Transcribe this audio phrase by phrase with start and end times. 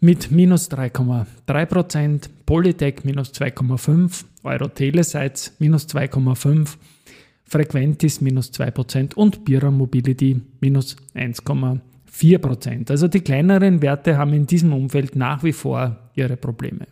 [0.00, 6.76] mit minus 3,3 Prozent, Polytech minus 2,5, Euro Telesites minus 2,5%,
[7.44, 11.80] Frequentis minus 2 Prozent und Bira Mobility minus 1,5
[12.14, 12.90] 4%.
[12.90, 16.86] Also die kleineren Werte haben in diesem Umfeld nach wie vor ihre Probleme.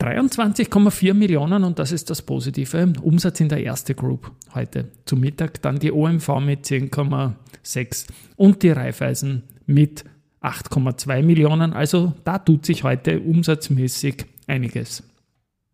[0.00, 2.92] 23,4 Millionen und das ist das Positive.
[3.02, 8.06] Umsatz in der erste Group heute zu Mittag, dann die OMV mit 10,6
[8.36, 10.04] und die Raiffeisen mit
[10.42, 11.72] 8,2 Millionen.
[11.72, 15.04] Also da tut sich heute umsatzmäßig einiges.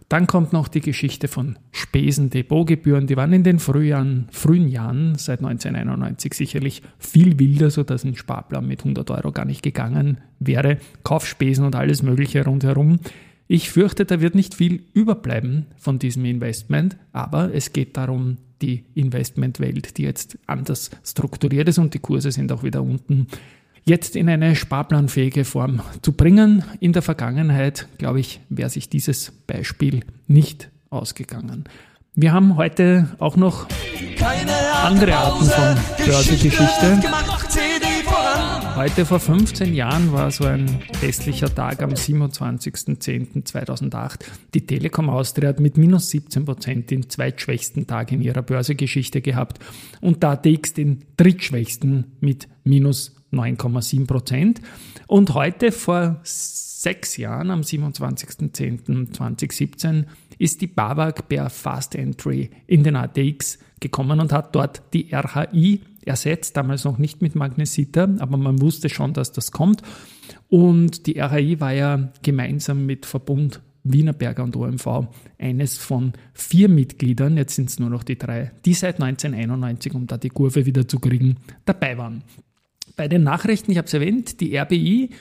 [0.09, 3.07] Dann kommt noch die Geschichte von Spesen, Depotgebühren.
[3.07, 8.65] Die waren in den Frühjahren, frühen Jahren seit 1991 sicherlich viel wilder, sodass ein Sparplan
[8.65, 10.77] mit 100 Euro gar nicht gegangen wäre.
[11.03, 12.99] Kaufspesen und alles Mögliche rundherum.
[13.47, 18.85] Ich fürchte, da wird nicht viel überbleiben von diesem Investment, aber es geht darum, die
[18.93, 23.27] Investmentwelt, die jetzt anders strukturiert ist und die Kurse sind auch wieder unten
[23.87, 26.63] jetzt in eine sparplanfähige Form zu bringen.
[26.79, 31.63] In der Vergangenheit, glaube ich, wäre sich dieses Beispiel nicht ausgegangen.
[32.13, 33.67] Wir haben heute auch noch
[34.83, 37.01] andere Arten von Börsegeschichte.
[38.75, 44.19] Heute vor 15 Jahren war so ein hässlicher Tag am 27.10.2008.
[44.53, 49.59] Die Telekom Austria hat mit minus 17 Prozent den zweitschwächsten Tag in ihrer Börsegeschichte gehabt
[50.01, 54.61] und der ATX den drittschwächsten mit minus 9,7 Prozent.
[55.07, 60.05] Und heute vor sechs Jahren, am 27.10.2017,
[60.37, 65.81] ist die BAWAG per Fast Entry in den ATX gekommen und hat dort die RHI
[66.05, 69.81] ersetzt, damals noch nicht mit Magnesita, aber man wusste schon, dass das kommt.
[70.47, 75.07] Und die RHI war ja gemeinsam mit Verbund Wienerberger und OMV
[75.37, 80.07] eines von vier Mitgliedern, jetzt sind es nur noch die drei, die seit 1991, um
[80.07, 82.23] da die Kurve wieder zu kriegen, dabei waren.
[82.97, 85.11] Bei den Nachrichten, ich habe es erwähnt, die RBI,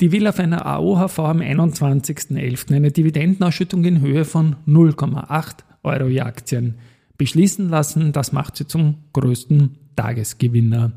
[0.00, 2.74] die will auf einer AOHV am 21.11.
[2.74, 6.76] eine Dividendenausschüttung in Höhe von 0,8 Euro je Aktien
[7.18, 8.12] beschließen lassen.
[8.12, 10.92] Das macht sie zum größten Tagesgewinner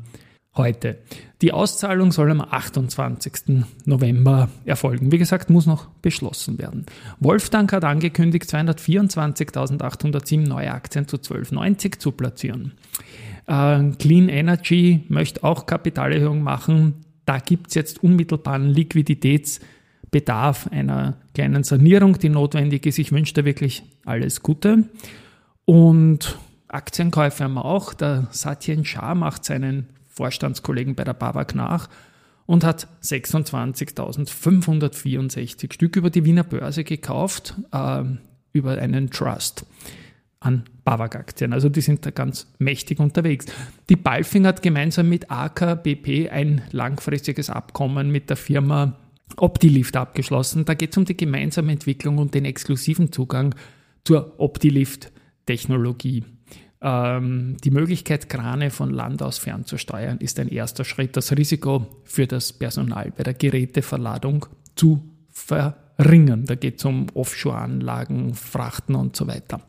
[0.56, 0.98] heute.
[1.42, 3.64] Die Auszahlung soll am 28.
[3.84, 5.12] November erfolgen.
[5.12, 6.86] Wie gesagt, muss noch beschlossen werden.
[7.20, 12.72] Wolfgang hat angekündigt, 224.807 neue Aktien zu 12,90 zu platzieren.
[13.46, 17.04] Äh, Clean Energy möchte auch Kapitalerhöhung machen.
[17.24, 22.98] Da gibt es jetzt unmittelbaren Liquiditätsbedarf einer kleinen Sanierung, die notwendig ist.
[22.98, 24.84] Ich wünsche dir wirklich alles Gute.
[25.64, 27.94] Und Aktienkäufe haben wir auch.
[27.94, 31.88] Der Satyen Shah macht seinen Vorstandskollegen bei der BAWAG nach
[32.46, 38.04] und hat 26.564 Stück über die Wiener Börse gekauft, äh,
[38.52, 39.66] über einen Trust
[40.42, 41.52] an BAWAG-Aktien.
[41.52, 43.46] Also die sind da ganz mächtig unterwegs.
[43.88, 48.96] Die Balfing hat gemeinsam mit AKBP ein langfristiges Abkommen mit der Firma
[49.36, 50.64] Optilift abgeschlossen.
[50.64, 53.54] Da geht es um die gemeinsame Entwicklung und den exklusiven Zugang
[54.04, 56.24] zur Optilift-Technologie.
[56.80, 62.26] Ähm, die Möglichkeit, Krane von Land aus fernzusteuern, ist ein erster Schritt, das Risiko für
[62.26, 66.44] das Personal bei der Geräteverladung zu verringern.
[66.44, 69.60] Da geht es um Offshore-Anlagen, Frachten und so weiter.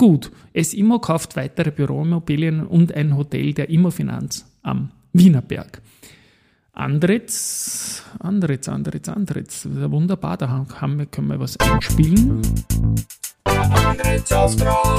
[0.00, 5.82] Gut, es Immo kauft weitere Büroimmobilien und ein Hotel der Immofinanz am Wienerberg.
[6.72, 12.40] Andritz, Andritz, Andritz, Andritz, wunderbar, da haben wir, können wir was einspielen.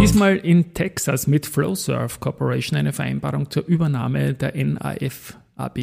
[0.01, 5.79] Diesmal in Texas mit Flowsurf Corporation eine Vereinbarung zur Übernahme der NAF AB.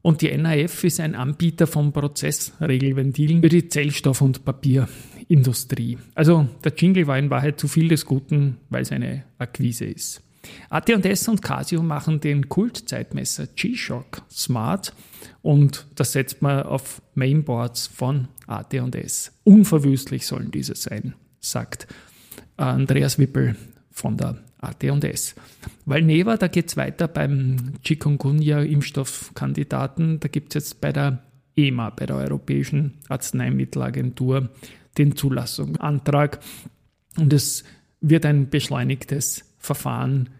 [0.00, 4.46] Und die NAF ist ein Anbieter von Prozessregelventilen für die Zellstoff- und
[5.32, 5.98] Papierindustrie.
[6.14, 10.20] Also der Jingle war in Wahrheit zu viel des Guten, weil es eine Akquise ist.
[10.70, 14.92] AT&S und Casio machen den Kultzeitmesser G-Shock Smart
[15.40, 19.32] und das setzt man auf Mainboards von AT&S.
[19.44, 21.86] Unverwüstlich sollen diese sein sagt
[22.56, 23.56] Andreas Wippel
[23.90, 25.34] von der AT&S.
[25.86, 30.20] Weil Neva, da geht es weiter beim Chikungunya-Impfstoffkandidaten.
[30.20, 31.24] Da gibt es jetzt bei der
[31.56, 34.50] EMA, bei der Europäischen Arzneimittelagentur,
[34.98, 36.40] den Zulassungsantrag.
[37.16, 37.64] Und es
[38.00, 40.30] wird ein beschleunigtes Verfahren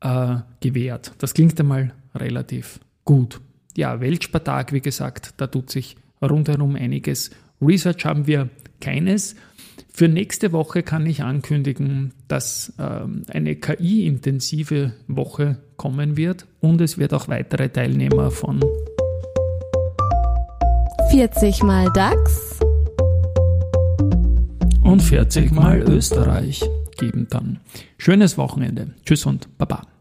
[0.00, 1.12] äh, gewährt.
[1.18, 3.40] Das klingt einmal relativ gut.
[3.76, 7.30] Ja, Weltspartag, wie gesagt, da tut sich rundherum einiges.
[7.60, 8.48] Research haben wir
[8.80, 9.34] keines.
[9.92, 16.98] Für nächste Woche kann ich ankündigen, dass ähm, eine KI-intensive Woche kommen wird und es
[16.98, 18.60] wird auch weitere Teilnehmer von
[21.14, 22.58] 40 mal DAX
[24.82, 26.68] und 40 mal Österreich
[26.98, 27.60] geben dann.
[27.98, 28.94] Schönes Wochenende.
[29.06, 29.93] Tschüss und Baba.